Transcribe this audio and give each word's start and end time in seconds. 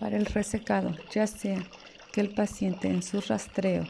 Para 0.00 0.16
el 0.16 0.24
resecado, 0.24 0.96
ya 1.12 1.26
sea 1.26 1.62
que 2.10 2.22
el 2.22 2.30
paciente 2.30 2.88
en 2.88 3.02
su 3.02 3.20
rastreo 3.20 3.84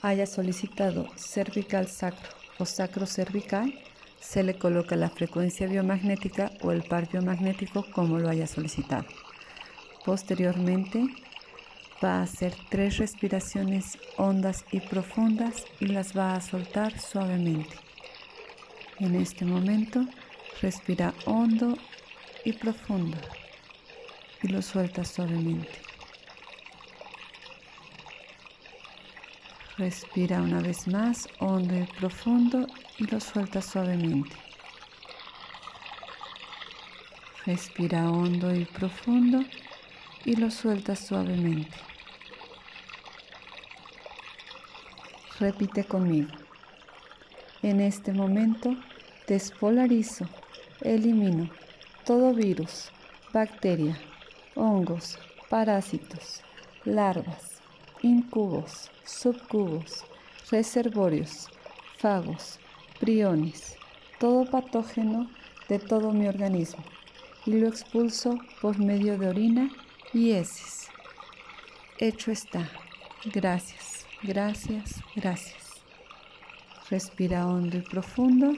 haya 0.00 0.24
solicitado 0.24 1.06
cervical 1.16 1.86
sacro 1.86 2.30
o 2.58 2.64
sacro 2.64 3.04
cervical, 3.04 3.74
se 4.20 4.42
le 4.42 4.56
coloca 4.56 4.96
la 4.96 5.10
frecuencia 5.10 5.66
biomagnética 5.66 6.50
o 6.62 6.72
el 6.72 6.82
par 6.82 7.10
biomagnético 7.10 7.84
como 7.92 8.18
lo 8.18 8.30
haya 8.30 8.46
solicitado. 8.46 9.04
Posteriormente 10.06 11.04
va 12.02 12.20
a 12.20 12.22
hacer 12.22 12.54
tres 12.70 12.96
respiraciones 12.96 13.98
hondas 14.16 14.64
y 14.72 14.80
profundas 14.80 15.64
y 15.78 15.88
las 15.88 16.16
va 16.16 16.36
a 16.36 16.40
soltar 16.40 16.98
suavemente. 16.98 17.76
En 18.98 19.14
este 19.14 19.44
momento 19.44 20.06
respira 20.62 21.12
hondo 21.26 21.76
y 22.44 22.54
profundo 22.54 23.18
y 24.42 24.48
lo 24.48 24.62
suelta 24.62 25.04
suavemente. 25.04 25.80
Respira 29.76 30.42
una 30.42 30.60
vez 30.60 30.88
más 30.88 31.28
hondo 31.38 31.74
y 31.76 31.84
profundo 31.84 32.66
y 32.98 33.04
lo 33.04 33.20
suelta 33.20 33.62
suavemente. 33.62 34.34
Respira 37.46 38.10
hondo 38.10 38.54
y 38.54 38.64
profundo 38.64 39.44
y 40.24 40.36
lo 40.36 40.50
suelta 40.50 40.96
suavemente. 40.96 41.76
Repite 45.38 45.84
conmigo. 45.84 46.32
En 47.62 47.80
este 47.80 48.12
momento 48.12 48.74
despolarizo, 49.28 50.28
elimino 50.80 51.48
todo 52.04 52.34
virus, 52.34 52.90
bacteria, 53.32 53.96
hongos, 54.58 55.18
parásitos, 55.48 56.42
larvas, 56.84 57.62
incubos, 58.02 58.90
subcubos, 59.04 60.04
reservorios, 60.50 61.48
fagos, 61.98 62.58
priones, 62.98 63.76
todo 64.18 64.44
patógeno 64.44 65.30
de 65.68 65.78
todo 65.78 66.12
mi 66.12 66.26
organismo 66.26 66.82
y 67.46 67.52
lo 67.52 67.68
expulso 67.68 68.38
por 68.60 68.78
medio 68.78 69.16
de 69.16 69.28
orina 69.28 69.70
y 70.12 70.32
heces. 70.32 70.88
Hecho 71.98 72.30
está. 72.32 72.68
Gracias, 73.24 74.06
gracias, 74.22 75.02
gracias. 75.14 75.82
Respira 76.90 77.46
hondo 77.46 77.76
y 77.76 77.82
profundo 77.82 78.52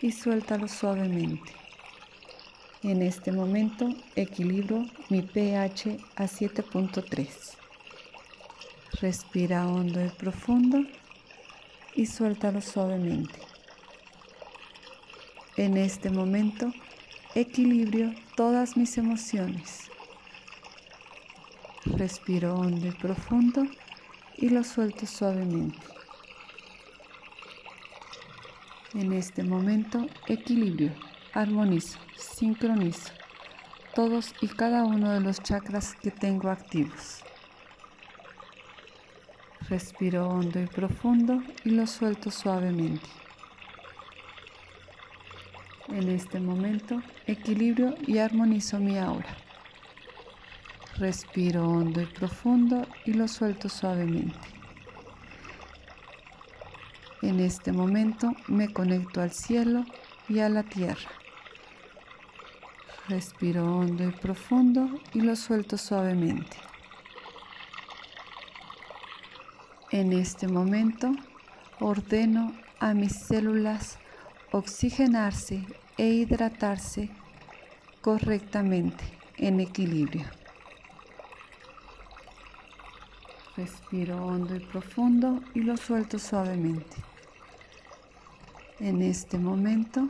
y 0.00 0.10
suéltalo 0.12 0.68
suavemente. 0.68 1.61
En 2.84 3.00
este 3.00 3.30
momento 3.30 3.90
equilibro 4.16 4.84
mi 5.08 5.22
pH 5.22 5.98
a 6.16 6.24
7.3. 6.24 7.28
Respira 9.00 9.68
hondo 9.68 10.04
y 10.04 10.08
profundo 10.08 10.84
y 11.94 12.06
suéltalo 12.06 12.60
suavemente. 12.60 13.38
En 15.56 15.76
este 15.76 16.10
momento 16.10 16.72
equilibrio 17.36 18.14
todas 18.34 18.76
mis 18.76 18.98
emociones. 18.98 19.88
Respiro 21.84 22.56
hondo 22.56 22.88
y 22.88 22.92
profundo 22.92 23.62
y 24.36 24.48
lo 24.48 24.64
suelto 24.64 25.06
suavemente. 25.06 25.78
En 28.94 29.12
este 29.12 29.44
momento 29.44 30.08
equilibrio, 30.26 30.92
armonizo, 31.34 31.98
sincronizo 32.16 33.12
todos 33.94 34.34
y 34.40 34.48
cada 34.48 34.84
uno 34.84 35.10
de 35.10 35.20
los 35.20 35.42
chakras 35.42 35.94
que 35.94 36.10
tengo 36.10 36.48
activos. 36.48 37.22
Respiro 39.68 40.28
hondo 40.28 40.60
y 40.60 40.66
profundo 40.66 41.42
y 41.64 41.70
lo 41.70 41.86
suelto 41.86 42.30
suavemente. 42.30 43.08
En 45.88 46.08
este 46.08 46.40
momento 46.40 47.02
equilibrio 47.26 47.94
y 48.06 48.18
armonizo 48.18 48.78
mi 48.78 48.98
aura. 48.98 49.36
Respiro 50.96 51.68
hondo 51.68 52.00
y 52.00 52.06
profundo 52.06 52.86
y 53.04 53.12
lo 53.12 53.28
suelto 53.28 53.68
suavemente. 53.68 54.48
En 57.20 57.40
este 57.40 57.72
momento 57.72 58.32
me 58.48 58.72
conecto 58.72 59.20
al 59.20 59.32
cielo 59.32 59.84
y 60.28 60.40
a 60.40 60.48
la 60.48 60.62
tierra. 60.62 61.21
Respiro 63.08 63.64
hondo 63.64 64.04
y 64.04 64.12
profundo 64.12 64.88
y 65.12 65.22
lo 65.22 65.34
suelto 65.34 65.76
suavemente. 65.76 66.56
En 69.90 70.12
este 70.12 70.46
momento 70.46 71.10
ordeno 71.80 72.52
a 72.78 72.94
mis 72.94 73.12
células 73.12 73.98
oxigenarse 74.52 75.66
e 75.98 76.06
hidratarse 76.10 77.10
correctamente 78.00 79.04
en 79.36 79.58
equilibrio. 79.58 80.26
Respiro 83.56 84.24
hondo 84.24 84.54
y 84.54 84.60
profundo 84.60 85.40
y 85.54 85.62
lo 85.62 85.76
suelto 85.76 86.20
suavemente. 86.20 86.96
En 88.78 89.02
este 89.02 89.38
momento 89.38 90.08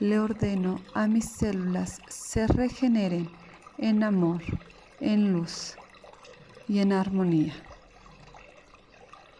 le 0.00 0.18
ordeno 0.18 0.80
a 0.94 1.06
mis 1.06 1.26
células 1.26 2.00
se 2.08 2.46
regeneren 2.46 3.28
en 3.76 4.02
amor, 4.02 4.40
en 4.98 5.32
luz 5.32 5.74
y 6.66 6.78
en 6.78 6.94
armonía. 6.94 7.54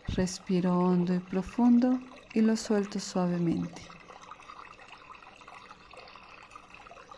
Respiro 0.08 0.78
hondo 0.78 1.14
y 1.14 1.18
profundo 1.18 1.98
y 2.34 2.42
lo 2.42 2.56
suelto 2.56 3.00
suavemente. 3.00 3.80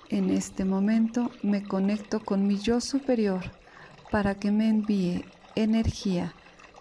En 0.08 0.30
este 0.30 0.64
momento 0.64 1.30
me 1.42 1.64
conecto 1.64 2.20
con 2.20 2.46
mi 2.46 2.58
yo 2.58 2.80
superior 2.80 3.42
para 4.12 4.36
que 4.36 4.52
me 4.52 4.68
envíe 4.68 5.24
energía 5.56 6.32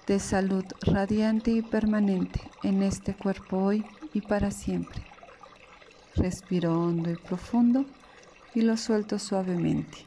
de 0.05 0.19
salud 0.19 0.65
radiante 0.81 1.49
y 1.49 1.63
permanente 1.63 2.39
en 2.61 2.83
este 2.83 3.15
cuerpo 3.15 3.57
hoy 3.57 3.83
y 4.13 4.21
para 4.21 4.51
siempre. 4.51 5.10
Respiro 6.15 6.79
hondo 6.79 7.09
y 7.09 7.15
profundo 7.15 7.85
y 8.53 8.61
lo 8.61 8.77
suelto 8.77 9.17
suavemente. 9.17 10.05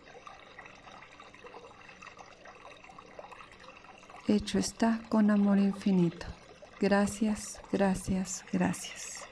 Hecho 4.26 4.58
está 4.58 5.00
con 5.08 5.30
amor 5.30 5.58
infinito. 5.58 6.26
Gracias, 6.80 7.60
gracias, 7.70 8.44
gracias. 8.52 9.23